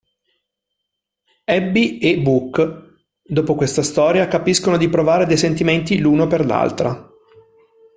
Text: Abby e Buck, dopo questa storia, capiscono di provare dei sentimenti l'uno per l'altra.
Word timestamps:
Abby 1.45 1.99
e 1.99 2.17
Buck, 2.17 3.03
dopo 3.21 3.53
questa 3.53 3.83
storia, 3.83 4.27
capiscono 4.27 4.77
di 4.77 4.89
provare 4.89 5.27
dei 5.27 5.37
sentimenti 5.37 5.99
l'uno 5.99 6.25
per 6.25 6.43
l'altra. 6.43 7.07